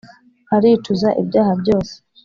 [0.55, 1.99] aricuza ibyaha byoseee,